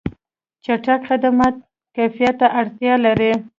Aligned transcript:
چټک 0.63 1.01
خدمات 1.09 1.55
کیفیت 1.95 2.35
ته 2.41 2.47
اړتیا 2.59 2.93
لري. 3.05 3.31